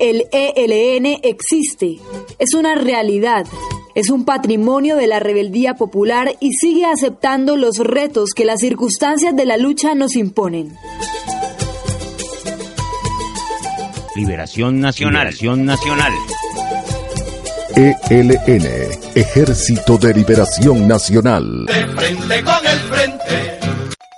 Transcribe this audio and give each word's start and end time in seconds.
el 0.00 0.26
ELN 0.32 1.20
existe, 1.22 1.98
es 2.38 2.54
una 2.54 2.74
realidad, 2.74 3.46
es 3.94 4.10
un 4.10 4.24
patrimonio 4.24 4.96
de 4.96 5.06
la 5.06 5.18
rebeldía 5.18 5.74
popular 5.74 6.36
y 6.40 6.52
sigue 6.52 6.84
aceptando 6.84 7.56
los 7.56 7.78
retos 7.78 8.30
que 8.34 8.44
las 8.44 8.60
circunstancias 8.60 9.34
de 9.34 9.44
la 9.44 9.56
lucha 9.56 9.94
nos 9.94 10.16
imponen. 10.16 10.76
Liberación 14.14 14.80
Nacional. 14.80 15.28
Liberación 15.28 15.64
Nacional. 15.64 16.12
ELN, 17.76 18.66
Ejército 19.14 19.98
de 19.98 20.14
Liberación 20.14 20.88
Nacional. 20.88 21.66
De 21.66 21.86
frente 21.86 22.42
con 22.42 22.66
el 22.66 22.78
frente. 22.78 23.58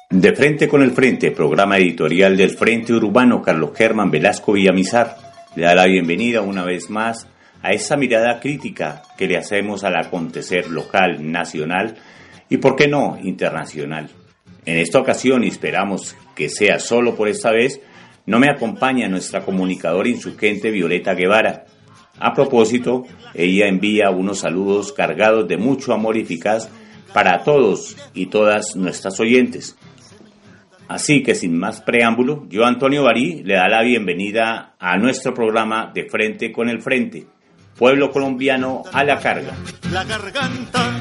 De 0.09 0.33
frente 0.35 0.69
con 0.69 0.83
el 0.83 0.93
frente, 0.93 1.31
programa 1.31 1.79
editorial 1.79 2.37
del 2.37 2.51
Frente 2.51 2.93
Urbano 2.93 3.43
Carlos 3.43 3.71
Germán 3.77 4.11
Velasco 4.11 4.53
Villamizar 4.53 5.30
le 5.57 5.65
da 5.65 5.75
la 5.75 5.87
bienvenida 5.87 6.43
una 6.43 6.65
vez 6.65 6.91
más 6.91 7.27
a 7.63 7.71
esa 7.71 7.97
mirada 7.97 8.41
crítica 8.41 9.03
que 9.19 9.27
le 9.27 9.37
hacemos 9.37 9.85
al 9.85 9.97
acontecer 9.97 10.71
local, 10.71 11.31
nacional 11.31 11.97
y, 12.49 12.59
por 12.59 12.77
qué 12.77 12.89
no, 12.89 13.19
internacional. 13.23 14.09
En 14.65 14.79
esta 14.79 14.99
ocasión, 14.99 15.45
y 15.45 15.49
esperamos 15.49 16.17
que 16.35 16.49
sea 16.49 16.79
solo 16.79 17.15
por 17.15 17.29
esta 17.29 17.51
vez, 17.51 17.81
no 18.27 18.39
me 18.39 18.51
acompaña 18.51 19.09
nuestra 19.09 19.45
comunicadora 19.45 20.09
insurgente 20.09 20.71
Violeta 20.71 21.15
Guevara. 21.15 21.65
A 22.19 22.33
propósito, 22.35 23.05
ella 23.35 23.67
envía 23.67 24.11
unos 24.11 24.41
saludos 24.41 24.93
cargados 24.93 25.49
de 25.49 25.57
mucho 25.57 25.93
amor 25.93 26.17
eficaz 26.17 26.69
para 27.13 27.43
todos 27.43 27.97
y 28.15 28.27
todas 28.27 28.77
nuestras 28.77 29.19
oyentes. 29.21 29.77
Así 30.91 31.23
que 31.23 31.37
sin 31.37 31.57
más 31.57 31.81
preámbulo, 31.83 32.47
yo 32.49 32.65
Antonio 32.65 33.05
Barí 33.05 33.45
le 33.45 33.55
da 33.55 33.69
la 33.69 33.83
bienvenida 33.83 34.75
a 34.81 34.97
nuestro 34.97 35.33
programa 35.33 35.93
de 35.95 36.11
Frente 36.11 36.51
con 36.51 36.69
el 36.69 36.83
Frente, 36.83 37.29
Pueblo 37.79 38.11
Colombiano 38.11 38.83
a 38.93 39.05
la 39.05 39.21
carga. 39.21 39.55
La 39.93 40.03
garganta, 40.03 41.01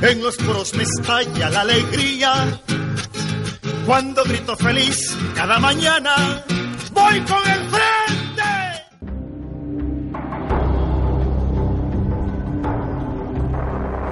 en 0.00 0.22
los 0.22 0.38
poros 0.38 0.74
me 0.76 0.84
estalla 0.84 1.50
la 1.50 1.60
alegría. 1.60 2.32
Cuando 3.84 4.24
grito 4.24 4.56
feliz 4.56 5.14
cada 5.34 5.58
mañana, 5.58 6.42
voy 6.92 7.20
con 7.20 7.50
el 7.50 7.60
frente. 7.68 8.42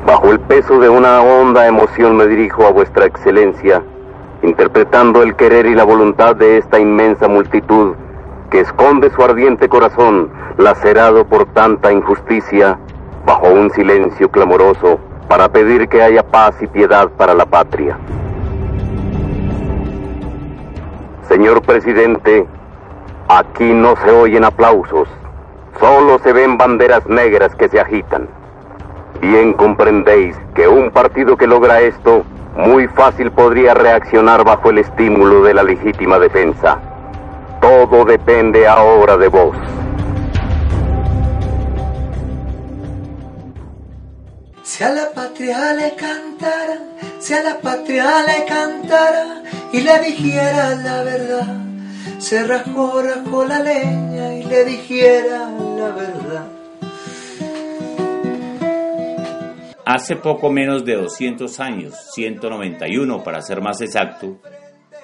Bajo 0.06 0.30
el 0.30 0.40
peso 0.40 0.78
de 0.78 0.90
una 0.90 1.22
honda 1.22 1.66
emoción 1.66 2.18
me 2.18 2.26
dirijo 2.26 2.66
a 2.66 2.70
vuestra 2.70 3.06
excelencia 3.06 3.82
interpretando 4.44 5.22
el 5.22 5.34
querer 5.36 5.64
y 5.66 5.74
la 5.74 5.84
voluntad 5.84 6.36
de 6.36 6.58
esta 6.58 6.78
inmensa 6.78 7.28
multitud 7.28 7.94
que 8.50 8.60
esconde 8.60 9.10
su 9.10 9.22
ardiente 9.22 9.68
corazón, 9.68 10.30
lacerado 10.58 11.24
por 11.24 11.46
tanta 11.46 11.90
injusticia, 11.90 12.78
bajo 13.24 13.48
un 13.48 13.70
silencio 13.70 14.30
clamoroso, 14.30 15.00
para 15.28 15.48
pedir 15.48 15.88
que 15.88 16.02
haya 16.02 16.22
paz 16.22 16.54
y 16.60 16.66
piedad 16.66 17.08
para 17.16 17.34
la 17.34 17.46
patria. 17.46 17.98
Señor 21.26 21.62
presidente, 21.62 22.46
aquí 23.28 23.72
no 23.72 23.96
se 23.96 24.10
oyen 24.10 24.44
aplausos, 24.44 25.08
solo 25.80 26.18
se 26.18 26.34
ven 26.34 26.58
banderas 26.58 27.06
negras 27.08 27.54
que 27.56 27.68
se 27.68 27.80
agitan. 27.80 28.28
Bien 29.22 29.54
comprendéis 29.54 30.36
que 30.54 30.68
un 30.68 30.90
partido 30.90 31.36
que 31.38 31.46
logra 31.46 31.80
esto 31.80 32.24
muy 32.56 32.86
fácil 32.88 33.30
podría 33.32 33.74
reaccionar 33.74 34.44
bajo 34.44 34.70
el 34.70 34.78
estímulo 34.78 35.42
de 35.42 35.54
la 35.54 35.62
legítima 35.62 36.18
defensa. 36.18 36.80
Todo 37.60 38.04
depende 38.04 38.66
ahora 38.66 39.16
de 39.16 39.28
vos. 39.28 39.56
Si 44.62 44.82
a 44.82 44.90
la 44.90 45.10
patria 45.14 45.72
le 45.74 45.94
cantara, 45.94 46.78
si 47.18 47.34
a 47.34 47.42
la 47.42 47.58
patria 47.58 48.06
le 48.26 48.44
cantara 48.44 49.42
y 49.72 49.80
le 49.80 49.98
dijera 50.00 50.74
la 50.76 51.02
verdad, 51.04 51.56
se 52.18 52.44
rajó, 52.44 53.02
rajó 53.02 53.44
la 53.44 53.60
leña 53.60 54.34
y 54.34 54.44
le 54.44 54.64
dijera 54.64 55.48
la 55.78 55.88
verdad. 55.90 56.63
Hace 59.86 60.16
poco 60.16 60.50
menos 60.50 60.84
de 60.84 60.94
200 60.94 61.60
años, 61.60 61.94
191 62.14 63.22
para 63.22 63.42
ser 63.42 63.60
más 63.60 63.82
exacto, 63.82 64.40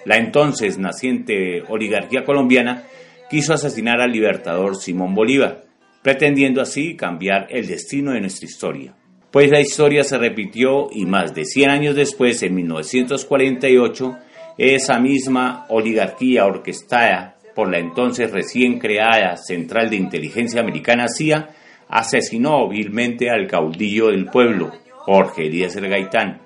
la 0.07 0.17
entonces 0.17 0.79
naciente 0.79 1.63
oligarquía 1.69 2.25
colombiana 2.25 2.85
quiso 3.29 3.53
asesinar 3.53 4.01
al 4.01 4.11
libertador 4.11 4.77
Simón 4.77 5.15
Bolívar, 5.15 5.65
pretendiendo 6.03 6.63
así 6.63 6.97
cambiar 6.97 7.47
el 7.51 7.67
destino 7.67 8.13
de 8.13 8.21
nuestra 8.21 8.47
historia. 8.47 8.95
Pues 9.31 9.51
la 9.51 9.61
historia 9.61 10.03
se 10.03 10.17
repitió 10.17 10.89
y 10.91 11.05
más 11.05 11.35
de 11.35 11.45
100 11.45 11.71
años 11.71 11.95
después, 11.95 12.43
en 12.43 12.55
1948, 12.55 14.19
esa 14.57 14.99
misma 14.99 15.67
oligarquía 15.69 16.47
orquestada 16.47 17.37
por 17.55 17.71
la 17.71 17.79
entonces 17.79 18.31
recién 18.31 18.79
creada 18.79 19.37
Central 19.37 19.91
de 19.91 19.97
Inteligencia 19.97 20.61
Americana 20.61 21.07
CIA 21.09 21.51
asesinó 21.91 22.69
vilmente 22.69 23.31
al 23.31 23.47
caudillo 23.47 24.09
del 24.09 24.27
pueblo, 24.27 24.73
Jorge 24.99 25.47
Eliezer 25.47 25.89
Gaitán, 25.89 26.41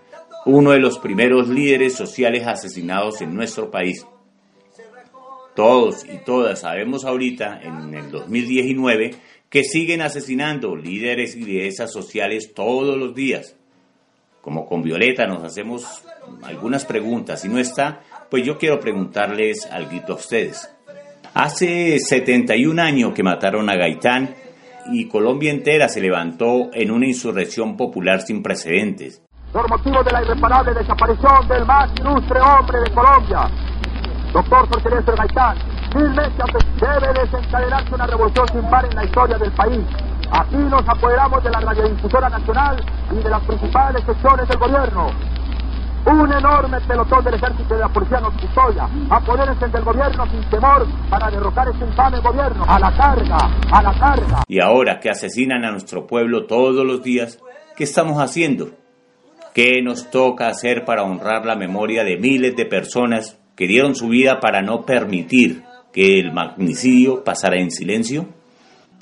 uno 0.47 0.72
de 0.72 0.81
los 0.81 0.99
primeros 0.99 1.49
líderes 1.49 1.94
sociales 1.94 2.47
asesinados 2.47 3.21
en 3.21 3.34
nuestro 3.34 3.71
país. 3.71 4.06
Todos 5.55 6.05
y 6.05 6.19
todas 6.25 6.60
sabemos 6.60 7.05
ahorita, 7.05 7.60
en 7.62 7.94
el 7.94 8.10
2019, 8.10 9.12
que 9.49 9.62
siguen 9.62 10.03
asesinando 10.03 10.75
líderes 10.75 11.37
y 11.37 11.44
lideresas 11.44 11.93
sociales 11.93 12.53
todos 12.55 12.97
los 12.99 13.15
días. 13.15 13.55
Como 14.41 14.66
con 14.66 14.82
Violeta 14.82 15.26
nos 15.26 15.44
hacemos 15.44 16.03
algunas 16.43 16.84
preguntas. 16.84 17.43
Si 17.43 17.49
no 17.49 17.59
está, 17.59 18.03
pues 18.31 18.44
yo 18.44 18.59
quiero 18.59 18.81
preguntarles 18.81 19.66
algo 19.66 19.93
a 20.09 20.15
ustedes. 20.15 20.71
Hace 21.34 21.99
71 21.99 22.82
años 22.82 23.15
que 23.15 23.22
mataron 23.22 23.71
a 23.71 23.76
Gaitán 23.76 24.34
y 24.92 25.08
Colombia 25.08 25.50
entera 25.50 25.88
se 25.88 26.00
levantó 26.00 26.70
en 26.72 26.90
una 26.90 27.06
insurrección 27.06 27.76
popular 27.76 28.20
sin 28.20 28.42
precedentes. 28.42 29.22
Por 29.52 29.68
motivo 29.68 30.02
de 30.02 30.12
la 30.12 30.22
irreparable 30.22 30.74
desaparición 30.74 31.48
del 31.48 31.64
más 31.64 31.90
ilustre 32.00 32.40
hombre 32.40 32.80
de 32.80 32.90
Colombia, 32.90 33.50
doctor 34.32 34.68
Jorge 34.68 35.12
Gaitán, 35.16 35.56
meses 35.94 36.32
debe 36.80 37.20
desencadenarse 37.20 37.94
una 37.94 38.06
revolución 38.06 38.46
sin 38.48 38.62
par 38.68 38.84
en 38.84 38.96
la 38.96 39.04
historia 39.04 39.38
del 39.38 39.52
país. 39.52 39.80
Aquí 40.32 40.56
nos 40.56 40.88
apoderamos 40.88 41.44
de 41.44 41.50
la 41.50 41.60
radiodifusora 41.60 42.28
nacional 42.28 42.84
y 43.12 43.22
de 43.22 43.30
las 43.30 43.40
principales 43.44 44.02
secciones 44.04 44.48
del 44.48 44.58
gobierno. 44.58 45.06
Un 46.06 46.31
enorme 46.31 46.78
pelotón 46.87 47.25
del 47.25 47.34
ejército 47.34 47.75
de 47.75 47.81
la 47.81 47.88
policía 47.88 48.20
nos 48.20 48.34
custodia. 48.34 48.87
Apodérense 49.08 49.67
del 49.69 49.84
gobierno 49.84 50.31
sin 50.31 50.50
temor 50.50 50.87
para 51.08 51.31
derrocar 51.31 51.67
este 51.69 51.87
infame 51.87 52.20
gobierno. 52.20 52.62
A 52.69 52.78
la 52.78 52.94
carga, 52.94 53.38
a 53.73 53.82
la 53.82 53.99
carga. 53.99 54.43
Y 54.46 54.61
ahora 54.61 55.00
que 55.00 55.08
asesinan 55.08 55.64
a 55.64 55.70
nuestro 55.70 56.06
pueblo 56.06 56.44
todos 56.44 56.84
los 56.84 57.02
días, 57.02 57.40
¿qué 57.75 57.84
estamos 57.84 58.19
haciendo? 58.19 58.73
¿Qué 59.55 59.81
nos 59.82 60.11
toca 60.11 60.49
hacer 60.49 60.84
para 60.84 61.05
honrar 61.05 61.46
la 61.46 61.56
memoria 61.56 62.05
de 62.05 62.19
miles 62.19 62.55
de 62.55 62.67
personas 62.67 63.40
que 63.56 63.67
dieron 63.67 63.94
su 63.94 64.08
vida 64.08 64.40
para 64.40 64.61
no 64.61 64.82
permitir 64.84 65.62
que 65.90 66.19
el 66.19 66.32
magnicidio 66.32 67.25
pasara 67.25 67.56
en 67.58 67.70
silencio? 67.70 68.26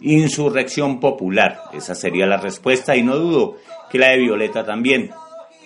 Insurrección 0.03 1.00
popular, 1.00 1.62
esa 1.73 1.97
sería 1.97 2.26
la 2.26 2.37
respuesta 2.37 2.94
y 2.94 3.03
no 3.03 3.17
dudo 3.17 3.56
que 3.91 3.99
la 3.99 4.11
de 4.11 4.19
Violeta 4.19 4.65
también. 4.65 5.11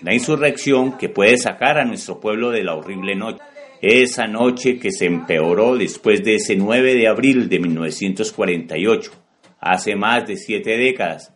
La 0.02 0.12
insurrección 0.12 0.98
que 0.98 1.08
puede 1.08 1.38
sacar 1.38 1.78
a 1.78 1.84
nuestro 1.84 2.20
pueblo 2.20 2.50
de 2.50 2.62
la 2.62 2.74
horrible 2.74 3.14
noche. 3.14 3.42
Esa 3.80 4.26
noche 4.26 4.78
que 4.78 4.90
se 4.90 5.06
empeoró 5.06 5.76
después 5.76 6.22
de 6.22 6.36
ese 6.36 6.56
9 6.56 6.94
de 6.94 7.08
abril 7.08 7.48
de 7.48 7.58
1948, 7.58 9.12
hace 9.60 9.96
más 9.96 10.26
de 10.26 10.36
siete 10.36 10.76
décadas, 10.76 11.32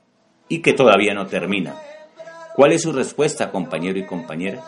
y 0.49 0.61
que 0.61 0.73
todavía 0.73 1.15
no 1.15 1.27
termina. 1.27 1.75
¿Cuál 2.55 2.73
es 2.73 2.83
su 2.83 2.93
respuesta, 2.93 3.51
compañero 3.51 3.99
y 3.99 4.07
compañera? 4.07 4.63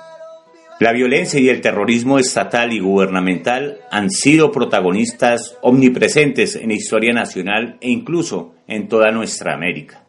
La 0.80 0.92
violencia 0.92 1.38
y 1.38 1.48
el 1.48 1.60
terrorismo 1.60 2.18
estatal 2.18 2.72
y 2.72 2.80
gubernamental 2.80 3.80
han 3.90 4.10
sido 4.10 4.50
protagonistas 4.50 5.56
omnipresentes 5.62 6.56
en 6.56 6.68
la 6.68 6.74
historia 6.74 7.12
nacional 7.12 7.76
e 7.80 7.90
incluso 7.90 8.54
en 8.66 8.88
toda 8.88 9.10
nuestra 9.12 9.54
América. 9.54 10.01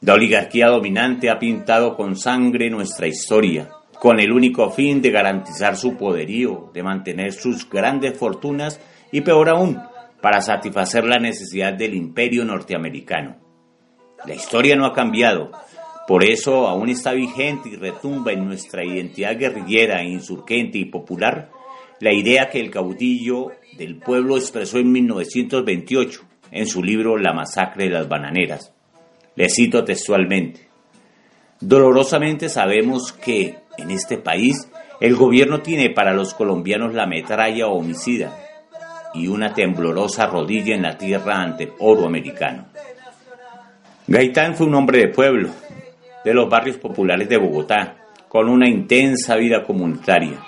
La 0.00 0.14
oligarquía 0.14 0.68
dominante 0.68 1.30
ha 1.30 1.38
pintado 1.38 1.96
con 1.96 2.16
sangre 2.16 2.70
nuestra 2.70 3.06
historia, 3.06 3.70
con 3.98 4.20
el 4.20 4.32
único 4.32 4.70
fin 4.70 5.02
de 5.02 5.10
garantizar 5.10 5.76
su 5.76 5.96
poderío, 5.96 6.70
de 6.72 6.82
mantener 6.82 7.32
sus 7.32 7.68
grandes 7.68 8.16
fortunas 8.16 8.80
y 9.10 9.20
peor 9.22 9.48
aún, 9.48 9.80
para 10.20 10.40
satisfacer 10.40 11.04
la 11.04 11.18
necesidad 11.18 11.72
del 11.72 11.94
imperio 11.94 12.44
norteamericano. 12.44 13.36
La 14.26 14.34
historia 14.34 14.76
no 14.76 14.86
ha 14.86 14.92
cambiado, 14.92 15.50
por 16.06 16.24
eso 16.24 16.68
aún 16.68 16.88
está 16.88 17.12
vigente 17.12 17.68
y 17.68 17.76
retumba 17.76 18.32
en 18.32 18.44
nuestra 18.44 18.84
identidad 18.84 19.36
guerrillera, 19.36 20.02
insurgente 20.02 20.78
y 20.78 20.84
popular 20.86 21.50
la 22.00 22.12
idea 22.12 22.48
que 22.48 22.60
el 22.60 22.70
caudillo 22.70 23.48
del 23.76 23.96
pueblo 23.96 24.36
expresó 24.36 24.78
en 24.78 24.92
1928 24.92 26.20
en 26.52 26.66
su 26.66 26.82
libro 26.82 27.16
La 27.16 27.32
masacre 27.32 27.84
de 27.84 27.90
las 27.90 28.08
bananeras. 28.08 28.72
Le 29.38 29.48
cito 29.48 29.84
textualmente. 29.84 30.66
Dolorosamente 31.60 32.48
sabemos 32.48 33.12
que 33.12 33.54
en 33.76 33.92
este 33.92 34.18
país 34.18 34.68
el 35.00 35.14
gobierno 35.14 35.62
tiene 35.62 35.90
para 35.90 36.12
los 36.12 36.34
colombianos 36.34 36.92
la 36.92 37.06
metralla 37.06 37.68
homicida 37.68 38.36
y 39.14 39.28
una 39.28 39.54
temblorosa 39.54 40.26
rodilla 40.26 40.74
en 40.74 40.82
la 40.82 40.98
tierra 40.98 41.40
ante 41.40 41.72
oro 41.78 42.06
americano. 42.06 42.66
Gaitán 44.08 44.56
fue 44.56 44.66
un 44.66 44.74
hombre 44.74 44.98
de 45.02 45.08
pueblo, 45.10 45.50
de 46.24 46.34
los 46.34 46.50
barrios 46.50 46.78
populares 46.78 47.28
de 47.28 47.36
Bogotá, 47.36 47.96
con 48.26 48.48
una 48.48 48.68
intensa 48.68 49.36
vida 49.36 49.62
comunitaria. 49.62 50.42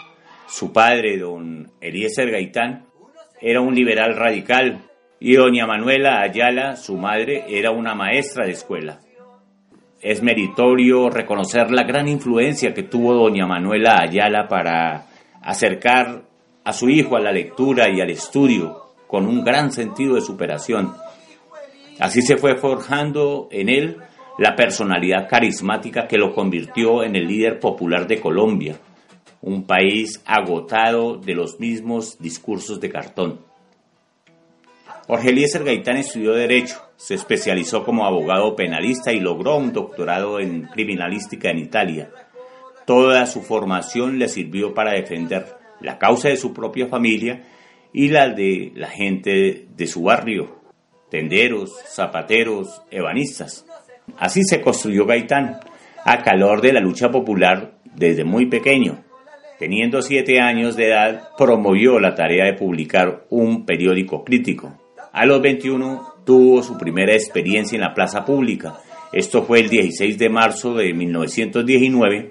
Su 0.48 0.72
padre, 0.72 1.16
don 1.16 1.70
Eliezer 1.80 2.28
Gaitán, 2.28 2.86
era 3.40 3.60
un 3.60 3.72
liberal 3.72 4.16
radical 4.16 4.89
y 5.20 5.34
doña 5.34 5.66
Manuela 5.66 6.22
Ayala, 6.22 6.76
su 6.76 6.96
madre, 6.96 7.44
era 7.46 7.70
una 7.70 7.94
maestra 7.94 8.46
de 8.46 8.52
escuela. 8.52 9.00
Es 10.00 10.22
meritorio 10.22 11.10
reconocer 11.10 11.70
la 11.70 11.84
gran 11.84 12.08
influencia 12.08 12.72
que 12.72 12.84
tuvo 12.84 13.12
doña 13.12 13.46
Manuela 13.46 14.00
Ayala 14.00 14.48
para 14.48 15.08
acercar 15.42 16.22
a 16.64 16.72
su 16.72 16.88
hijo 16.88 17.16
a 17.16 17.20
la 17.20 17.32
lectura 17.32 17.90
y 17.90 18.00
al 18.00 18.08
estudio 18.08 18.94
con 19.06 19.26
un 19.26 19.44
gran 19.44 19.72
sentido 19.72 20.14
de 20.14 20.22
superación. 20.22 20.94
Así 21.98 22.22
se 22.22 22.38
fue 22.38 22.56
forjando 22.56 23.48
en 23.50 23.68
él 23.68 23.98
la 24.38 24.56
personalidad 24.56 25.28
carismática 25.28 26.08
que 26.08 26.16
lo 26.16 26.32
convirtió 26.32 27.02
en 27.02 27.14
el 27.14 27.26
líder 27.26 27.60
popular 27.60 28.06
de 28.06 28.20
Colombia, 28.20 28.76
un 29.42 29.66
país 29.66 30.22
agotado 30.24 31.18
de 31.18 31.34
los 31.34 31.60
mismos 31.60 32.16
discursos 32.18 32.80
de 32.80 32.88
cartón. 32.88 33.49
Jorge 35.10 35.30
Eliezer 35.30 35.64
Gaitán 35.64 35.96
estudió 35.96 36.34
Derecho, 36.34 36.80
se 36.94 37.14
especializó 37.14 37.82
como 37.82 38.06
abogado 38.06 38.54
penalista 38.54 39.12
y 39.12 39.18
logró 39.18 39.56
un 39.56 39.72
doctorado 39.72 40.38
en 40.38 40.68
criminalística 40.68 41.50
en 41.50 41.58
Italia. 41.58 42.10
Toda 42.86 43.26
su 43.26 43.42
formación 43.42 44.20
le 44.20 44.28
sirvió 44.28 44.72
para 44.72 44.92
defender 44.92 45.46
la 45.80 45.98
causa 45.98 46.28
de 46.28 46.36
su 46.36 46.54
propia 46.54 46.86
familia 46.86 47.42
y 47.92 48.10
la 48.10 48.28
de 48.28 48.70
la 48.76 48.86
gente 48.86 49.66
de 49.74 49.86
su 49.88 50.02
barrio, 50.02 50.60
tenderos, 51.10 51.76
zapateros, 51.88 52.80
ebanistas. 52.92 53.66
Así 54.16 54.44
se 54.44 54.60
construyó 54.60 55.06
Gaitán, 55.06 55.58
a 56.04 56.22
calor 56.22 56.60
de 56.60 56.72
la 56.72 56.80
lucha 56.80 57.10
popular 57.10 57.80
desde 57.96 58.22
muy 58.22 58.46
pequeño. 58.46 59.02
Teniendo 59.58 60.02
siete 60.02 60.38
años 60.38 60.76
de 60.76 60.86
edad, 60.86 61.30
promovió 61.36 61.98
la 61.98 62.14
tarea 62.14 62.44
de 62.44 62.52
publicar 62.52 63.26
un 63.28 63.66
periódico 63.66 64.22
crítico. 64.22 64.79
A 65.12 65.26
los 65.26 65.42
21 65.42 66.22
tuvo 66.24 66.62
su 66.62 66.78
primera 66.78 67.12
experiencia 67.12 67.76
en 67.76 67.82
la 67.82 67.94
plaza 67.94 68.24
pública. 68.24 68.78
Esto 69.12 69.42
fue 69.42 69.60
el 69.60 69.68
16 69.68 70.18
de 70.18 70.28
marzo 70.28 70.74
de 70.74 70.94
1919, 70.94 72.30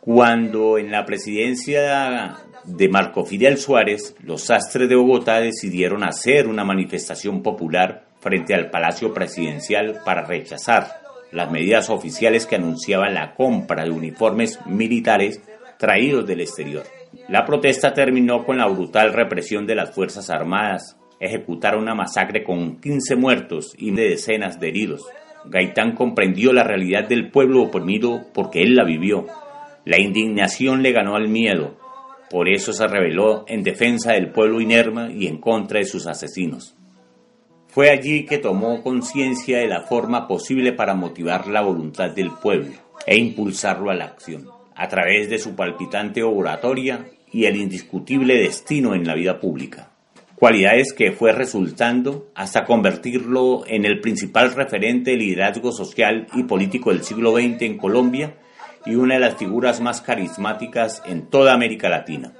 cuando 0.00 0.78
en 0.78 0.90
la 0.90 1.06
presidencia 1.06 2.36
de 2.64 2.88
Marco 2.88 3.24
Fidel 3.24 3.56
Suárez, 3.56 4.14
los 4.22 4.42
sastres 4.42 4.88
de 4.88 4.96
Bogotá 4.96 5.40
decidieron 5.40 6.04
hacer 6.04 6.46
una 6.46 6.64
manifestación 6.64 7.42
popular 7.42 8.04
frente 8.20 8.54
al 8.54 8.70
Palacio 8.70 9.14
Presidencial 9.14 10.00
para 10.04 10.26
rechazar 10.26 11.00
las 11.32 11.50
medidas 11.50 11.88
oficiales 11.90 12.46
que 12.46 12.56
anunciaban 12.56 13.14
la 13.14 13.34
compra 13.34 13.84
de 13.84 13.90
uniformes 13.90 14.58
militares 14.66 15.40
traídos 15.78 16.26
del 16.26 16.40
exterior. 16.40 16.84
La 17.28 17.44
protesta 17.44 17.94
terminó 17.94 18.44
con 18.44 18.58
la 18.58 18.66
brutal 18.66 19.12
represión 19.12 19.66
de 19.66 19.74
las 19.74 19.94
Fuerzas 19.94 20.30
Armadas. 20.30 20.96
Ejecutaron 21.20 21.82
una 21.82 21.94
masacre 21.94 22.44
con 22.44 22.80
15 22.80 23.16
muertos 23.16 23.74
y 23.76 23.90
decenas 23.90 24.60
de 24.60 24.68
heridos. 24.68 25.04
Gaitán 25.46 25.94
comprendió 25.94 26.52
la 26.52 26.64
realidad 26.64 27.08
del 27.08 27.30
pueblo 27.30 27.62
oprimido 27.62 28.26
porque 28.32 28.62
él 28.62 28.74
la 28.74 28.84
vivió. 28.84 29.26
La 29.84 30.00
indignación 30.00 30.82
le 30.82 30.92
ganó 30.92 31.16
al 31.16 31.28
miedo. 31.28 31.76
Por 32.30 32.48
eso 32.48 32.72
se 32.72 32.86
rebeló 32.86 33.44
en 33.48 33.62
defensa 33.62 34.12
del 34.12 34.30
pueblo 34.30 34.60
inerme 34.60 35.12
y 35.14 35.26
en 35.26 35.38
contra 35.38 35.78
de 35.78 35.86
sus 35.86 36.06
asesinos. 36.06 36.76
Fue 37.68 37.90
allí 37.90 38.24
que 38.24 38.38
tomó 38.38 38.82
conciencia 38.82 39.58
de 39.58 39.68
la 39.68 39.82
forma 39.82 40.26
posible 40.26 40.72
para 40.72 40.94
motivar 40.94 41.46
la 41.46 41.62
voluntad 41.62 42.10
del 42.10 42.30
pueblo 42.30 42.72
e 43.06 43.16
impulsarlo 43.16 43.90
a 43.90 43.94
la 43.94 44.06
acción, 44.06 44.46
a 44.74 44.88
través 44.88 45.30
de 45.30 45.38
su 45.38 45.54
palpitante 45.54 46.22
oratoria 46.22 47.06
y 47.32 47.44
el 47.44 47.56
indiscutible 47.56 48.34
destino 48.34 48.94
en 48.94 49.06
la 49.06 49.14
vida 49.14 49.38
pública. 49.38 49.90
Cualidades 50.38 50.92
que 50.92 51.10
fue 51.10 51.32
resultando 51.32 52.30
hasta 52.36 52.64
convertirlo 52.64 53.64
en 53.66 53.84
el 53.84 54.00
principal 54.00 54.54
referente 54.54 55.10
de 55.10 55.16
liderazgo 55.16 55.72
social 55.72 56.28
y 56.32 56.44
político 56.44 56.90
del 56.90 57.02
siglo 57.02 57.32
XX 57.32 57.62
en 57.62 57.76
Colombia 57.76 58.36
y 58.86 58.94
una 58.94 59.14
de 59.14 59.20
las 59.20 59.34
figuras 59.34 59.80
más 59.80 60.00
carismáticas 60.00 61.02
en 61.06 61.28
toda 61.28 61.54
América 61.54 61.88
Latina. 61.88 62.34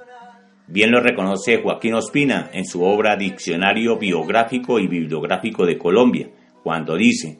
Bien 0.67 0.91
lo 0.91 1.01
reconoce 1.01 1.61
Joaquín 1.61 1.95
Ospina 1.95 2.49
en 2.53 2.63
su 2.63 2.83
obra 2.83 3.17
Diccionario 3.17 3.97
Biográfico 3.97 4.79
y 4.79 4.87
Bibliográfico 4.87 5.65
de 5.65 5.77
Colombia, 5.77 6.29
cuando 6.63 6.95
dice, 6.95 7.39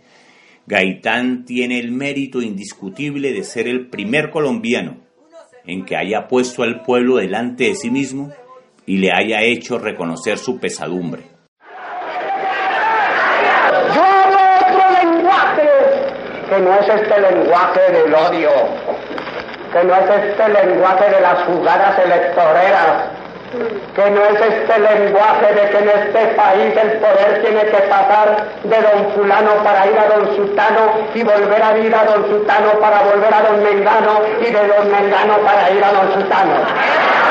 Gaitán 0.67 1.45
tiene 1.45 1.79
el 1.79 1.93
mérito 1.93 2.41
indiscutible 2.41 3.31
de 3.31 3.45
ser 3.45 3.69
el 3.69 3.87
primer 3.87 4.29
colombiano 4.29 4.97
en 5.65 5.85
que 5.85 5.95
haya 5.95 6.27
puesto 6.27 6.63
al 6.63 6.81
pueblo 6.81 7.15
delante 7.15 7.63
de 7.63 7.75
sí 7.75 7.89
mismo 7.89 8.33
y 8.89 8.97
le 8.97 9.11
haya 9.11 9.43
hecho 9.43 9.77
reconocer 9.77 10.39
su 10.39 10.59
pesadumbre. 10.59 11.21
Yo 13.93 14.01
hablo 14.01 14.39
otro 14.65 14.85
lenguaje 15.03 15.69
que 16.49 16.57
no 16.57 16.73
es 16.73 16.89
este 16.89 17.21
lenguaje 17.21 17.81
del 17.91 18.15
odio, 18.15 18.49
que 19.71 19.83
no 19.83 19.93
es 19.93 20.25
este 20.25 20.49
lenguaje 20.49 21.07
de 21.07 21.21
las 21.21 21.43
jugadas 21.43 21.99
electoreras 21.99 23.19
que 23.95 24.11
no 24.11 24.23
es 24.25 24.41
este 24.41 24.79
lenguaje 24.79 25.53
de 25.53 25.69
que 25.69 25.77
en 25.79 25.89
este 25.89 26.35
país 26.35 26.73
el 26.83 26.91
poder 26.99 27.41
tiene 27.41 27.61
que 27.65 27.81
pasar 27.89 28.45
de 28.63 28.77
don 28.81 29.11
fulano 29.13 29.63
para 29.63 29.87
ir 29.87 29.97
a 29.97 30.07
don 30.07 30.35
sultano 30.35 30.91
y 31.15 31.23
volver 31.23 31.61
a 31.61 31.77
ir 31.77 31.93
a 31.95 32.05
don 32.05 32.29
sultano 32.29 32.79
para 32.79 33.01
volver 33.01 33.33
a 33.33 33.41
don 33.41 33.63
mengano 33.63 34.21
y 34.39 34.45
de 34.45 34.67
don 34.67 34.91
mengano 34.91 35.37
para 35.39 35.71
ir 35.71 35.83
a 35.83 35.91
don 35.91 36.13
sultano. 36.13 37.28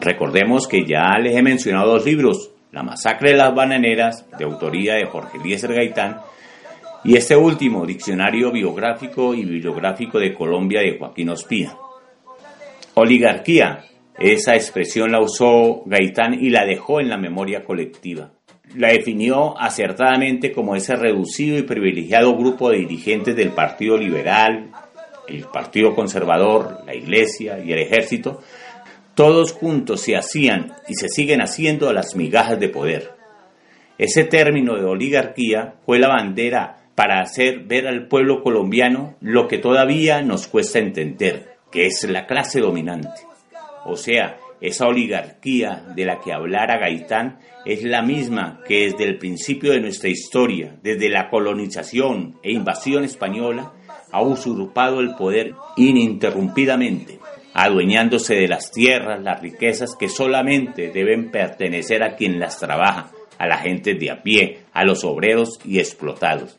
Recordemos 0.00 0.68
que 0.68 0.84
ya 0.84 1.18
les 1.18 1.36
he 1.36 1.42
mencionado 1.42 1.92
dos 1.92 2.04
libros, 2.04 2.50
La 2.70 2.82
masacre 2.82 3.30
de 3.30 3.36
las 3.38 3.54
bananeras, 3.54 4.26
de 4.38 4.44
autoría 4.44 4.94
de 4.94 5.06
Jorge 5.06 5.38
Eliezer 5.38 5.72
Gaitán, 5.72 6.20
y 7.04 7.16
este 7.16 7.36
último, 7.36 7.86
Diccionario 7.86 8.52
Biográfico 8.52 9.34
y 9.34 9.44
Bibliográfico 9.44 10.18
de 10.18 10.34
Colombia 10.34 10.80
de 10.80 10.98
Joaquín 10.98 11.30
Ospina. 11.30 11.76
Oligarquía, 12.94 13.84
esa 14.18 14.54
expresión 14.54 15.12
la 15.12 15.20
usó 15.20 15.82
Gaitán 15.86 16.34
y 16.34 16.50
la 16.50 16.66
dejó 16.66 17.00
en 17.00 17.08
la 17.08 17.16
memoria 17.16 17.64
colectiva. 17.64 18.32
La 18.74 18.88
definió 18.88 19.58
acertadamente 19.58 20.52
como 20.52 20.74
ese 20.74 20.96
reducido 20.96 21.56
y 21.56 21.62
privilegiado 21.62 22.36
grupo 22.36 22.70
de 22.70 22.78
dirigentes 22.78 23.36
del 23.36 23.50
Partido 23.50 23.96
Liberal, 23.96 24.70
el 25.28 25.44
Partido 25.44 25.94
Conservador, 25.94 26.80
la 26.84 26.94
Iglesia 26.94 27.58
y 27.64 27.72
el 27.72 27.78
Ejército, 27.78 28.42
todos 29.18 29.52
juntos 29.52 30.02
se 30.02 30.16
hacían 30.16 30.74
y 30.86 30.94
se 30.94 31.08
siguen 31.08 31.40
haciendo 31.40 31.92
las 31.92 32.14
migajas 32.14 32.60
de 32.60 32.68
poder. 32.68 33.10
Ese 33.98 34.22
término 34.22 34.76
de 34.76 34.84
oligarquía 34.84 35.74
fue 35.84 35.98
la 35.98 36.06
bandera 36.06 36.84
para 36.94 37.20
hacer 37.20 37.64
ver 37.64 37.88
al 37.88 38.06
pueblo 38.06 38.44
colombiano 38.44 39.16
lo 39.20 39.48
que 39.48 39.58
todavía 39.58 40.22
nos 40.22 40.46
cuesta 40.46 40.78
entender, 40.78 41.56
que 41.72 41.86
es 41.86 42.08
la 42.08 42.28
clase 42.28 42.60
dominante. 42.60 43.08
O 43.86 43.96
sea, 43.96 44.36
esa 44.60 44.86
oligarquía 44.86 45.84
de 45.96 46.04
la 46.04 46.20
que 46.20 46.32
hablara 46.32 46.78
Gaitán 46.78 47.40
es 47.66 47.82
la 47.82 48.02
misma 48.02 48.60
que 48.68 48.84
desde 48.84 49.02
el 49.02 49.18
principio 49.18 49.72
de 49.72 49.80
nuestra 49.80 50.10
historia, 50.10 50.76
desde 50.84 51.08
la 51.08 51.28
colonización 51.28 52.38
e 52.44 52.52
invasión 52.52 53.02
española, 53.02 53.72
ha 54.12 54.22
usurpado 54.22 55.00
el 55.00 55.16
poder 55.16 55.54
ininterrumpidamente, 55.76 57.17
adueñándose 57.64 58.34
de 58.36 58.46
las 58.46 58.70
tierras, 58.70 59.20
las 59.20 59.40
riquezas 59.40 59.96
que 59.98 60.08
solamente 60.08 60.90
deben 60.92 61.32
pertenecer 61.32 62.04
a 62.04 62.14
quien 62.14 62.38
las 62.38 62.58
trabaja, 62.60 63.10
a 63.36 63.46
la 63.48 63.58
gente 63.58 63.94
de 63.94 64.12
a 64.12 64.22
pie, 64.22 64.60
a 64.72 64.84
los 64.84 65.02
obreros 65.02 65.58
y 65.64 65.80
explotados. 65.80 66.58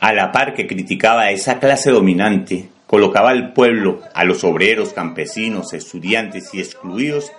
A 0.00 0.12
la 0.12 0.30
par 0.30 0.54
que 0.54 0.68
criticaba 0.68 1.22
a 1.22 1.30
esa 1.32 1.58
clase 1.58 1.90
dominante, 1.90 2.68
colocaba 2.86 3.30
al 3.30 3.52
pueblo, 3.52 4.00
a 4.14 4.22
los 4.22 4.44
obreros, 4.44 4.92
campesinos, 4.92 5.72
estudiantes 5.72 6.54
y 6.54 6.60
excluidos 6.60 7.32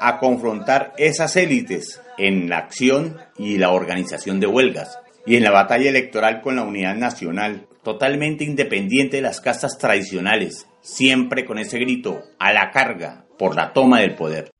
a 0.00 0.18
confrontar 0.18 0.94
esas 0.98 1.36
élites 1.36 2.00
en 2.18 2.48
la 2.48 2.58
acción 2.58 3.18
y 3.38 3.58
la 3.58 3.70
organización 3.70 4.40
de 4.40 4.48
huelgas 4.48 4.98
y 5.26 5.36
en 5.36 5.44
la 5.44 5.52
batalla 5.52 5.90
electoral 5.90 6.40
con 6.40 6.56
la 6.56 6.62
unidad 6.62 6.96
nacional, 6.96 7.66
totalmente 7.84 8.42
independiente 8.42 9.18
de 9.18 9.22
las 9.22 9.40
castas 9.40 9.78
tradicionales, 9.78 10.66
siempre 10.80 11.44
con 11.44 11.58
ese 11.58 11.78
grito 11.78 12.22
a 12.38 12.52
la 12.52 12.70
carga 12.70 13.24
por 13.38 13.56
la 13.56 13.72
toma 13.72 14.00
del 14.00 14.14
poder. 14.14 14.50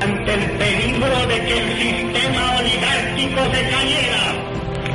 Ante 0.00 0.34
el 0.34 0.50
peligro 0.58 1.26
de 1.26 1.40
que 1.46 1.58
el 1.58 1.78
sistema 1.78 2.58
oligárquico 2.58 3.44
se 3.54 3.62
cayera, 3.70 4.24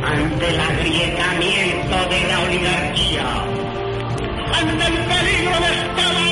ante 0.04 0.50
el 0.50 0.60
agrietamiento 0.60 1.98
de 2.10 2.28
la 2.28 2.40
oligarquía, 2.42 3.44
ante 4.54 4.86
el 4.86 4.98
peligro 5.06 5.60
de 5.60 5.72
esta 5.76 6.27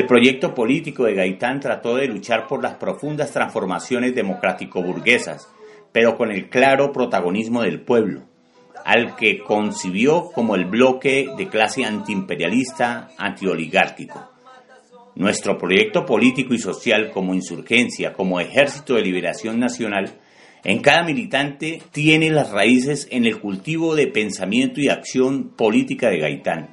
el 0.00 0.06
proyecto 0.06 0.54
político 0.54 1.04
de 1.04 1.14
Gaitán 1.14 1.60
trató 1.60 1.96
de 1.96 2.06
luchar 2.06 2.46
por 2.46 2.62
las 2.62 2.76
profundas 2.76 3.32
transformaciones 3.32 4.14
democrático-burguesas, 4.14 5.46
pero 5.92 6.16
con 6.16 6.32
el 6.32 6.48
claro 6.48 6.90
protagonismo 6.90 7.62
del 7.62 7.82
pueblo 7.82 8.22
al 8.82 9.14
que 9.14 9.40
concibió 9.40 10.30
como 10.32 10.54
el 10.54 10.64
bloque 10.64 11.28
de 11.36 11.48
clase 11.48 11.84
antiimperialista, 11.84 13.10
antioligárquico. 13.18 14.32
Nuestro 15.16 15.58
proyecto 15.58 16.06
político 16.06 16.54
y 16.54 16.58
social 16.58 17.10
como 17.10 17.34
insurgencia, 17.34 18.14
como 18.14 18.40
ejército 18.40 18.94
de 18.94 19.02
liberación 19.02 19.60
nacional, 19.60 20.14
en 20.64 20.80
cada 20.80 21.02
militante 21.02 21.82
tiene 21.92 22.30
las 22.30 22.52
raíces 22.52 23.06
en 23.10 23.26
el 23.26 23.38
cultivo 23.38 23.94
de 23.94 24.06
pensamiento 24.06 24.80
y 24.80 24.88
acción 24.88 25.50
política 25.50 26.08
de 26.08 26.20
Gaitán. 26.20 26.70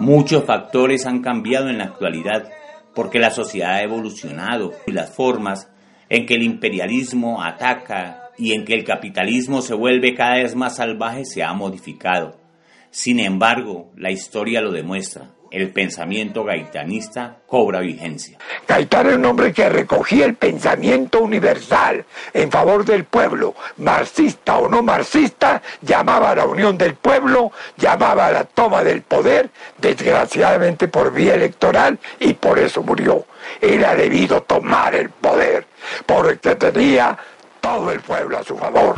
Muchos 0.00 0.44
factores 0.44 1.04
han 1.04 1.20
cambiado 1.20 1.68
en 1.68 1.76
la 1.76 1.84
actualidad 1.84 2.50
porque 2.94 3.18
la 3.18 3.30
sociedad 3.30 3.74
ha 3.74 3.82
evolucionado 3.82 4.72
y 4.86 4.92
las 4.92 5.14
formas 5.14 5.70
en 6.08 6.24
que 6.24 6.36
el 6.36 6.42
imperialismo 6.42 7.42
ataca 7.42 8.30
y 8.38 8.54
en 8.54 8.64
que 8.64 8.72
el 8.72 8.84
capitalismo 8.84 9.60
se 9.60 9.74
vuelve 9.74 10.14
cada 10.14 10.36
vez 10.36 10.56
más 10.56 10.76
salvaje 10.76 11.26
se 11.26 11.42
ha 11.42 11.52
modificado. 11.52 12.40
Sin 12.90 13.20
embargo, 13.20 13.92
la 13.94 14.10
historia 14.10 14.62
lo 14.62 14.72
demuestra. 14.72 15.32
El 15.50 15.70
pensamiento 15.70 16.44
gaitanista 16.44 17.38
cobra 17.46 17.80
vigencia. 17.80 18.38
Gaitán 18.68 19.06
era 19.06 19.16
un 19.16 19.24
hombre 19.24 19.52
que 19.52 19.68
recogía 19.68 20.24
el 20.24 20.36
pensamiento 20.36 21.20
universal 21.20 22.04
en 22.32 22.50
favor 22.52 22.84
del 22.84 23.04
pueblo, 23.04 23.56
marxista 23.78 24.58
o 24.58 24.68
no 24.68 24.82
marxista, 24.82 25.60
llamaba 25.82 26.30
a 26.30 26.36
la 26.36 26.46
unión 26.46 26.78
del 26.78 26.94
pueblo, 26.94 27.50
llamaba 27.76 28.26
a 28.26 28.32
la 28.32 28.44
toma 28.44 28.84
del 28.84 29.02
poder, 29.02 29.50
desgraciadamente 29.78 30.86
por 30.86 31.12
vía 31.12 31.34
electoral, 31.34 31.98
y 32.20 32.34
por 32.34 32.60
eso 32.60 32.84
murió. 32.84 33.26
Era 33.60 33.96
debido 33.96 34.42
tomar 34.42 34.94
el 34.94 35.10
poder, 35.10 35.66
porque 36.06 36.54
tenía 36.54 37.18
todo 37.60 37.90
el 37.90 38.00
pueblo 38.00 38.38
a 38.38 38.44
su 38.44 38.56
favor. 38.56 38.96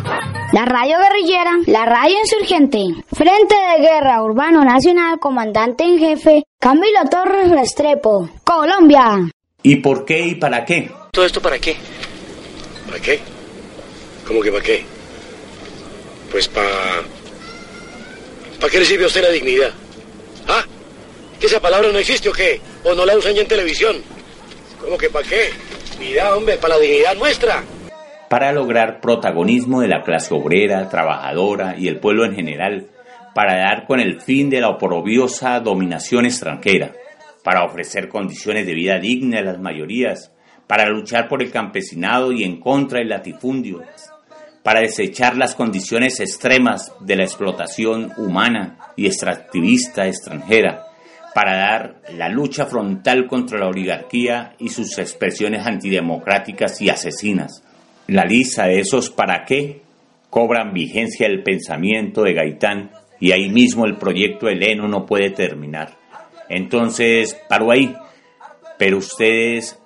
La 0.52 0.64
radio 0.64 0.99
guerrillera, 0.99 1.52
la 1.66 1.85
radio 1.85 2.16
insurgente, 2.19 2.78
Frente 3.12 3.54
de 3.54 3.83
Guerra 3.83 4.23
Urbano 4.23 4.64
Nacional, 4.64 5.19
comandante 5.19 5.85
en 5.85 5.99
jefe, 5.99 6.45
Camilo 6.59 7.00
Torres 7.11 7.50
Restrepo, 7.50 8.28
Colombia. 8.45 9.31
¿Y 9.62 9.76
por 9.76 10.04
qué 10.04 10.21
y 10.21 10.35
para 10.35 10.64
qué? 10.64 10.90
¿Todo 11.12 11.25
esto 11.25 11.40
para 11.40 11.59
qué? 11.59 11.76
¿Para 12.87 13.00
qué? 13.00 13.21
¿Cómo 14.26 14.40
que 14.40 14.52
para 14.52 14.64
qué? 14.64 14.85
Pues 16.31 16.49
para... 16.49 16.69
¿Para 18.61 18.71
qué 18.71 18.78
le 18.78 18.85
sirve 18.85 19.04
a 19.04 19.09
usted 19.09 19.23
la 19.23 19.31
dignidad? 19.31 19.73
¿Ah? 20.49 20.64
¿Que 21.40 21.47
esa 21.47 21.61
palabra 21.61 21.90
no 21.90 21.99
existe 21.99 22.28
o 22.28 22.33
qué? 22.33 22.61
¿O 22.85 22.95
no 22.95 23.04
la 23.04 23.16
usan 23.16 23.35
ya 23.35 23.42
en 23.42 23.49
televisión? 23.49 24.02
¿Cómo 24.81 24.97
que 24.97 25.11
para 25.11 25.28
qué? 25.28 25.50
Mira, 25.99 26.37
hombre, 26.37 26.57
para 26.57 26.76
la 26.76 26.81
dignidad 26.81 27.14
nuestra 27.16 27.62
para 28.32 28.50
lograr 28.50 29.02
protagonismo 29.02 29.82
de 29.82 29.88
la 29.88 30.00
clase 30.00 30.32
obrera, 30.32 30.88
trabajadora 30.88 31.76
y 31.76 31.86
el 31.86 32.00
pueblo 32.00 32.24
en 32.24 32.34
general, 32.34 32.88
para 33.34 33.58
dar 33.58 33.84
con 33.86 34.00
el 34.00 34.22
fin 34.22 34.48
de 34.48 34.62
la 34.62 34.70
oprobiosa 34.70 35.60
dominación 35.60 36.24
extranjera, 36.24 36.92
para 37.44 37.62
ofrecer 37.62 38.08
condiciones 38.08 38.64
de 38.64 38.72
vida 38.72 38.98
dignas 38.98 39.42
a 39.42 39.44
las 39.44 39.60
mayorías, 39.60 40.32
para 40.66 40.88
luchar 40.88 41.28
por 41.28 41.42
el 41.42 41.50
campesinado 41.50 42.32
y 42.32 42.42
en 42.44 42.58
contra 42.58 43.00
del 43.00 43.10
latifundio, 43.10 43.82
para 44.62 44.80
desechar 44.80 45.36
las 45.36 45.54
condiciones 45.54 46.18
extremas 46.18 46.90
de 47.00 47.16
la 47.16 47.24
explotación 47.24 48.14
humana 48.16 48.78
y 48.96 49.08
extractivista 49.08 50.06
extranjera, 50.06 50.86
para 51.34 51.58
dar 51.58 52.00
la 52.16 52.30
lucha 52.30 52.64
frontal 52.64 53.26
contra 53.26 53.58
la 53.58 53.68
oligarquía 53.68 54.54
y 54.58 54.70
sus 54.70 54.96
expresiones 54.96 55.66
antidemocráticas 55.66 56.80
y 56.80 56.88
asesinas, 56.88 57.62
la 58.14 58.25
lista 58.25 58.66
de 58.66 58.81
esos 58.81 59.11
para 59.11 59.45
qué 59.45 59.83
cobran 60.31 60.73
vigencia 60.73 61.26
el 61.26 61.42
pensamiento 61.42 62.23
de 62.23 62.35
Gaitán 62.35 62.90
y 63.21 63.33
ahí 63.33 63.49
mismo 63.49 63.87
el 63.87 63.97
proyecto 63.97 64.49
Heleno 64.49 64.88
no 64.88 65.07
puede 65.07 65.31
terminar. 65.31 65.97
Entonces, 66.49 67.38
paro 67.49 67.71
ahí. 67.71 67.95
Pero 68.78 68.99
ustedes 68.99 69.78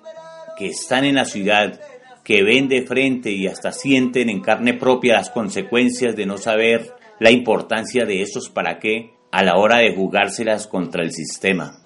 que 0.57 0.67
están 0.67 1.05
en 1.05 1.15
la 1.15 1.25
ciudad, 1.25 1.79
que 2.23 2.43
ven 2.43 2.67
de 2.67 2.81
frente 2.81 3.31
y 3.31 3.47
hasta 3.47 3.71
sienten 3.71 4.29
en 4.29 4.41
carne 4.41 4.73
propia 4.73 5.13
las 5.13 5.29
consecuencias 5.29 6.15
de 6.15 6.25
no 6.25 6.37
saber 6.37 6.93
la 7.19 7.31
importancia 7.31 8.05
de 8.05 8.21
esos 8.21 8.49
para 8.49 8.79
qué 8.79 9.11
a 9.31 9.43
la 9.43 9.57
hora 9.57 9.77
de 9.77 9.93
jugárselas 9.93 10.67
contra 10.67 11.03
el 11.03 11.11
sistema. 11.11 11.83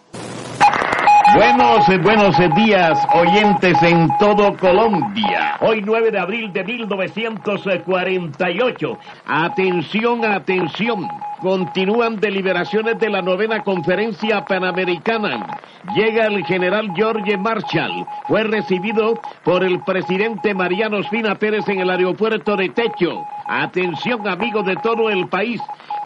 Buenos, 1.34 1.88
buenos 2.04 2.38
días, 2.56 3.08
oyentes 3.14 3.82
en 3.84 4.10
todo 4.18 4.58
Colombia. 4.58 5.56
Hoy 5.62 5.82
9 5.82 6.12
de 6.12 6.20
abril 6.20 6.52
de 6.52 6.62
1948. 6.64 9.00
Atención, 9.26 10.26
atención. 10.26 11.08
Continúan 11.42 12.20
deliberaciones 12.20 13.00
de 13.00 13.10
la 13.10 13.22
novena 13.22 13.64
conferencia 13.64 14.44
panamericana. 14.46 15.58
Llega 15.96 16.28
el 16.28 16.46
general 16.46 16.92
George 16.96 17.38
Marshall. 17.38 18.06
Fue 18.28 18.44
recibido 18.44 19.18
por 19.44 19.64
el 19.64 19.80
presidente 19.82 20.54
Mariano 20.54 21.00
Espina 21.00 21.36
Pérez 21.36 21.68
en 21.70 21.80
el 21.80 21.90
aeropuerto 21.90 22.58
de 22.58 22.70
Techo. 22.70 23.24
Atención, 23.48 24.28
amigos 24.28 24.66
de 24.66 24.76
todo 24.76 25.10
el 25.10 25.28
país. 25.30 25.62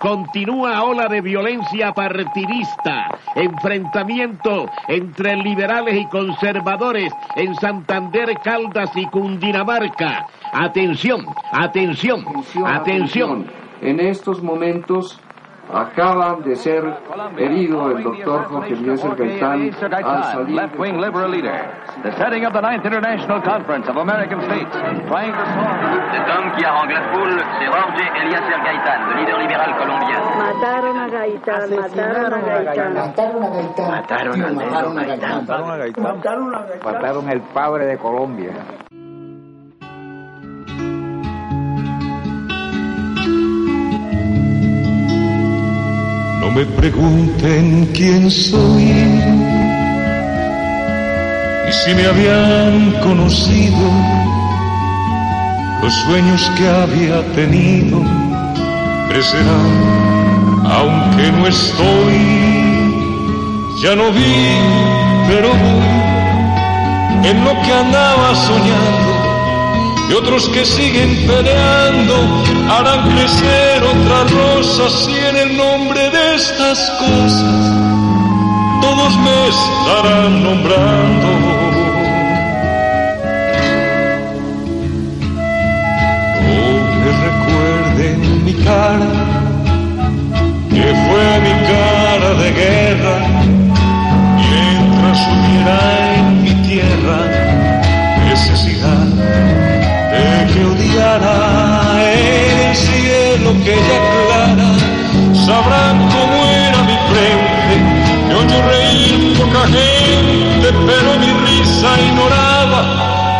Continúa 0.05 0.83
ola 0.83 1.07
de 1.07 1.19
violencia 1.19 1.91
partidista, 1.91 3.12
enfrentamiento 3.33 4.69
entre 4.88 5.35
liberales 5.35 6.00
y 6.00 6.05
conservadores 6.05 7.12
en 7.35 7.55
Santander, 7.55 8.38
Caldas 8.38 8.95
y 8.95 9.07
Cundinamarca. 9.07 10.27
Atención, 10.53 11.25
atención, 11.51 12.24
atención. 12.67 13.47
En 13.81 14.00
estos 14.00 14.43
momentos 14.43 15.19
Acaba 15.74 16.36
de 16.43 16.55
ser 16.55 16.84
herido 17.38 17.91
el 17.91 18.03
doctor 18.03 18.45
Jorge 18.45 18.74
Eliezer 18.74 19.15
Gaitán 19.15 19.72
al 19.91 20.24
salir. 20.24 20.55
Left 20.55 20.77
wing 20.77 21.01
liberal 21.01 21.31
leader. 21.31 21.65
The 22.03 22.12
setting 22.17 22.45
of 22.45 22.53
the 22.53 22.62
Ninth 22.62 22.86
International 22.86 23.41
Conference 23.41 23.89
of 23.89 23.98
American 23.98 24.41
States. 24.41 24.72
Trying 25.07 25.34
to 25.34 25.45
solve. 25.55 26.12
Cet 26.12 26.29
homme 26.29 26.51
qui 26.55 26.63
arrange 26.65 26.93
la 26.93 27.01
foule, 27.12 27.43
c'est 27.57 27.67
Jorge 27.67 28.03
Eliezer 28.22 28.60
Gaitán, 28.63 29.10
le 29.10 29.15
leader 29.15 29.39
libéral 29.39 29.77
colombien. 29.77 30.19
Mataron 30.38 30.98
a 31.00 31.07
Gaitán, 31.07 31.75
mataron 31.75 32.34
a 32.34 32.41
Gaitán. 32.41 32.93
Mataron 32.93 33.43
a 33.43 33.50
Gaitán. 33.50 33.89
Mataron 33.89 34.41
a 34.41 35.05
Gaitán. 35.05 35.45
Mataron 35.45 35.69
a 35.72 35.77
Gaitán. 35.77 36.12
Mataron 36.12 36.55
a 36.55 36.60
Gaitán. 36.60 36.93
Mataron 36.93 37.29
al 37.29 37.41
padre 37.53 37.86
de 37.88 37.98
Colombia. 37.98 38.51
Me 46.55 46.65
pregunten 46.65 47.89
quién 47.93 48.31
soy 48.31 48.83
y 51.67 51.71
si 51.74 51.93
me 51.93 52.05
habían 52.05 52.91
conocido. 53.03 53.85
los 55.81 55.93
sueños 56.05 56.50
que 56.57 56.65
había 56.65 57.21
tenido 57.33 58.01
crecerán, 59.09 59.74
aunque 60.77 61.31
no 61.33 61.45
estoy, 61.45 62.21
ya 63.83 63.93
no 63.97 64.12
vi, 64.13 64.47
pero 65.27 65.50
voy 65.50 67.29
en 67.29 67.43
lo 67.43 67.51
que 67.63 67.71
andaba 67.74 68.33
soñando 68.33 69.14
y 70.09 70.13
otros 70.13 70.50
que 70.50 70.65
siguen 70.65 71.25
peleando 71.27 72.15
harán 72.69 73.09
crecer 73.12 73.83
otras 73.83 74.31
rosas 74.31 75.09
y 75.09 75.17
en 75.25 75.35
el 75.38 75.57
nombre 75.57 76.09
de 76.09 76.35
estas 76.35 76.79
cosas 77.00 77.85
todos 78.81 79.17
me 79.17 79.47
estarán 79.47 80.43
nombrando. 80.43 81.55
mi 88.45 88.53
cara, 88.53 89.09
que 90.69 90.88
fue 91.05 91.39
mi 91.45 91.53
cara 91.71 92.33
de 92.41 92.51
guerra, 92.51 93.17
mientras 94.38 95.19
hubiera 95.31 96.04
ya 103.74 104.00
clara, 104.27 104.69
sabrán 105.45 105.98
cómo 106.10 106.45
era 106.45 106.84
mi 106.84 106.98
frente, 107.10 107.75
yo 108.29 108.39
yo 108.48 108.62
reír 108.69 109.38
poca 109.39 109.65
gente, 109.65 110.67
pero 110.86 111.10
mi 111.19 111.31
risa 111.48 111.89
ignoraba 112.07 112.81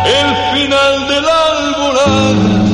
el 0.04 0.58
final 0.58 1.08
de 1.08 1.20
la 1.20 1.38
alborada 1.52 2.66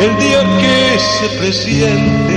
el 0.00 0.16
día 0.18 0.42
que 0.60 0.98
se 0.98 1.38
presiente. 1.38 2.34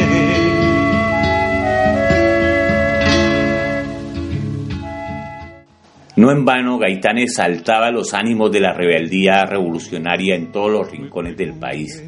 No 6.17 6.31
en 6.31 6.45
vano, 6.45 6.79
Gaitán 6.79 7.19
exaltaba 7.19 7.91
los 7.91 8.13
ánimos 8.13 8.51
de 8.51 8.59
la 8.59 8.73
rebeldía 8.73 9.45
revolucionaria 9.45 10.35
en 10.35 10.51
todos 10.51 10.71
los 10.71 10.91
rincones 10.91 11.37
del 11.37 11.53
país. 11.53 12.03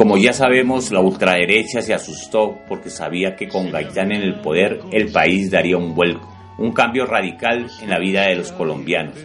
Como 0.00 0.16
ya 0.16 0.32
sabemos, 0.32 0.90
la 0.92 1.00
ultraderecha 1.00 1.82
se 1.82 1.92
asustó 1.92 2.60
porque 2.66 2.88
sabía 2.88 3.36
que 3.36 3.48
con 3.48 3.70
Gaitán 3.70 4.12
en 4.12 4.22
el 4.22 4.40
poder 4.40 4.80
el 4.92 5.12
país 5.12 5.50
daría 5.50 5.76
un 5.76 5.94
vuelco, 5.94 6.26
un 6.56 6.72
cambio 6.72 7.04
radical 7.04 7.70
en 7.82 7.90
la 7.90 7.98
vida 7.98 8.22
de 8.22 8.36
los 8.36 8.50
colombianos, 8.50 9.18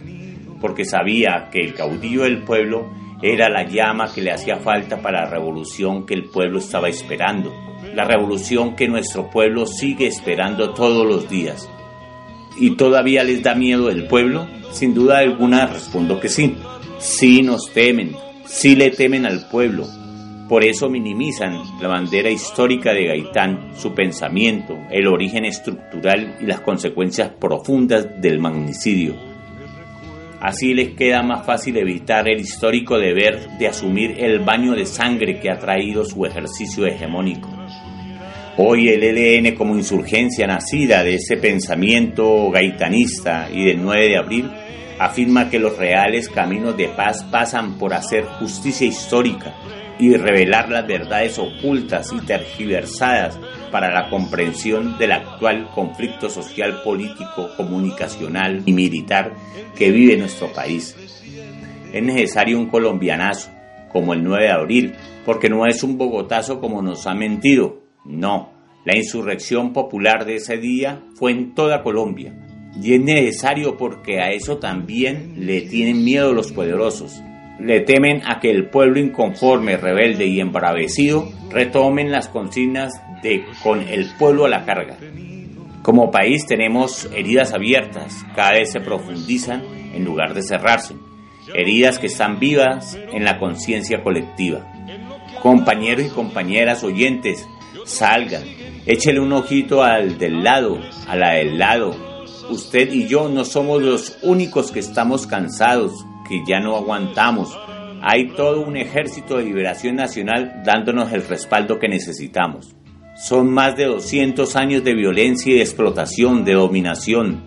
porque 0.60 0.84
sabía 0.84 1.48
que 1.50 1.60
el 1.60 1.72
caudillo 1.72 2.24
del 2.24 2.42
pueblo 2.42 2.90
era 3.22 3.48
la 3.48 3.62
llama 3.66 4.12
que 4.14 4.20
le 4.20 4.32
hacía 4.32 4.58
falta 4.58 5.00
para 5.00 5.22
la 5.22 5.30
revolución 5.30 6.04
que 6.04 6.12
el 6.12 6.24
pueblo 6.24 6.58
estaba 6.58 6.90
esperando, 6.90 7.54
la 7.94 8.04
revolución 8.04 8.76
que 8.76 8.86
nuestro 8.86 9.30
pueblo 9.30 9.64
sigue 9.64 10.06
esperando 10.06 10.74
todos 10.74 11.06
los 11.06 11.30
días. 11.30 11.70
¿Y 12.58 12.76
todavía 12.76 13.24
les 13.24 13.42
da 13.42 13.54
miedo 13.54 13.88
el 13.88 14.08
pueblo? 14.08 14.46
Sin 14.72 14.92
duda 14.92 15.20
alguna 15.20 15.68
respondo 15.68 16.20
que 16.20 16.28
sí. 16.28 16.54
Sí 16.98 17.40
nos 17.40 17.72
temen, 17.72 18.14
sí 18.44 18.76
le 18.76 18.90
temen 18.90 19.24
al 19.24 19.48
pueblo. 19.48 19.86
Por 20.48 20.64
eso 20.64 20.88
minimizan 20.88 21.60
la 21.80 21.88
bandera 21.88 22.30
histórica 22.30 22.92
de 22.92 23.06
Gaitán, 23.06 23.72
su 23.76 23.94
pensamiento, 23.94 24.78
el 24.90 25.08
origen 25.08 25.44
estructural 25.44 26.36
y 26.40 26.46
las 26.46 26.60
consecuencias 26.60 27.30
profundas 27.30 28.20
del 28.20 28.38
magnicidio 28.38 29.36
Así 30.40 30.74
les 30.74 30.90
queda 30.90 31.22
más 31.22 31.46
fácil 31.46 31.76
evitar 31.78 32.28
el 32.28 32.40
histórico 32.40 32.98
deber 32.98 33.48
de 33.58 33.68
asumir 33.68 34.16
el 34.18 34.40
baño 34.40 34.74
de 34.74 34.84
sangre 34.84 35.40
que 35.40 35.50
ha 35.50 35.58
traído 35.58 36.04
su 36.04 36.24
ejercicio 36.26 36.86
hegemónico. 36.86 37.48
Hoy 38.58 38.88
el 38.88 39.02
ELN 39.02 39.54
como 39.54 39.74
insurgencia 39.74 40.46
nacida 40.46 41.02
de 41.02 41.16
ese 41.16 41.36
pensamiento 41.36 42.50
gaitanista 42.50 43.48
y 43.52 43.64
del 43.64 43.82
9 43.82 44.08
de 44.08 44.16
abril 44.16 44.50
afirma 44.98 45.50
que 45.50 45.58
los 45.58 45.76
reales 45.76 46.28
caminos 46.28 46.76
de 46.76 46.88
paz 46.88 47.24
pasan 47.24 47.76
por 47.78 47.92
hacer 47.92 48.24
justicia 48.24 48.86
histórica 48.86 49.54
y 49.98 50.14
revelar 50.14 50.70
las 50.70 50.86
verdades 50.86 51.38
ocultas 51.38 52.12
y 52.12 52.20
tergiversadas 52.24 53.38
para 53.70 53.92
la 53.92 54.08
comprensión 54.10 54.98
del 54.98 55.12
actual 55.12 55.68
conflicto 55.74 56.28
social, 56.28 56.82
político, 56.82 57.50
comunicacional 57.56 58.62
y 58.66 58.72
militar 58.72 59.34
que 59.74 59.90
vive 59.90 60.16
nuestro 60.16 60.52
país. 60.52 60.94
Es 61.92 62.02
necesario 62.02 62.58
un 62.58 62.68
colombianazo, 62.68 63.50
como 63.90 64.12
el 64.12 64.22
9 64.22 64.44
de 64.44 64.52
abril, 64.52 64.94
porque 65.24 65.48
no 65.48 65.66
es 65.66 65.82
un 65.82 65.96
bogotazo 65.96 66.60
como 66.60 66.82
nos 66.82 67.06
ha 67.06 67.14
mentido. 67.14 67.82
No, 68.04 68.52
la 68.84 68.96
insurrección 68.96 69.72
popular 69.72 70.24
de 70.24 70.36
ese 70.36 70.58
día 70.58 71.02
fue 71.14 71.32
en 71.32 71.54
toda 71.54 71.82
Colombia. 71.82 72.34
Y 72.82 72.94
es 72.94 73.00
necesario 73.00 73.76
porque 73.76 74.20
a 74.20 74.30
eso 74.32 74.58
también 74.58 75.46
le 75.46 75.62
tienen 75.62 76.04
miedo 76.04 76.32
los 76.32 76.52
poderosos. 76.52 77.22
Le 77.58 77.80
temen 77.80 78.22
a 78.26 78.38
que 78.38 78.50
el 78.50 78.68
pueblo 78.68 79.00
inconforme, 79.00 79.76
rebelde 79.76 80.26
y 80.26 80.40
embravecido 80.40 81.30
retomen 81.50 82.12
las 82.12 82.28
consignas 82.28 82.92
de 83.22 83.44
con 83.62 83.80
el 83.80 84.14
pueblo 84.18 84.44
a 84.44 84.48
la 84.48 84.64
carga. 84.64 84.96
Como 85.82 86.10
país 86.10 86.46
tenemos 86.46 87.08
heridas 87.14 87.52
abiertas, 87.52 88.26
cada 88.34 88.52
vez 88.52 88.72
se 88.72 88.80
profundizan 88.80 89.62
en 89.94 90.04
lugar 90.04 90.34
de 90.34 90.42
cerrarse, 90.42 90.96
heridas 91.54 91.98
que 91.98 92.08
están 92.08 92.38
vivas 92.40 92.98
en 93.12 93.24
la 93.24 93.38
conciencia 93.38 94.02
colectiva. 94.02 94.66
Compañeros 95.42 96.06
y 96.06 96.10
compañeras 96.10 96.82
oyentes, 96.82 97.46
salgan, 97.84 98.42
échele 98.84 99.20
un 99.20 99.32
ojito 99.32 99.82
al 99.82 100.18
del 100.18 100.42
lado, 100.42 100.80
a 101.06 101.14
la 101.14 101.34
del 101.34 101.56
lado. 101.56 101.94
Usted 102.50 102.92
y 102.92 103.06
yo 103.06 103.28
no 103.28 103.44
somos 103.44 103.80
los 103.80 104.18
únicos 104.22 104.72
que 104.72 104.80
estamos 104.80 105.26
cansados, 105.26 106.04
que 106.28 106.42
ya 106.46 106.60
no 106.60 106.76
aguantamos. 106.76 107.56
Hay 108.02 108.28
todo 108.28 108.60
un 108.60 108.76
ejército 108.76 109.38
de 109.38 109.44
liberación 109.44 109.96
nacional 109.96 110.62
dándonos 110.64 111.12
el 111.12 111.26
respaldo 111.26 111.78
que 111.78 111.88
necesitamos. 111.88 112.76
Son 113.16 113.50
más 113.50 113.76
de 113.76 113.86
200 113.86 114.56
años 114.56 114.84
de 114.84 114.94
violencia 114.94 115.52
y 115.52 115.56
de 115.56 115.62
explotación, 115.62 116.44
de 116.44 116.52
dominación. 116.52 117.44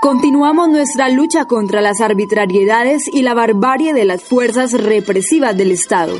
Continuamos 0.00 0.70
nuestra 0.70 1.10
lucha 1.10 1.44
contra 1.44 1.82
las 1.82 2.00
arbitrariedades 2.00 3.08
y 3.12 3.20
la 3.20 3.34
barbarie 3.34 3.92
de 3.92 4.06
las 4.06 4.24
fuerzas 4.24 4.72
represivas 4.72 5.54
del 5.54 5.70
Estado. 5.70 6.14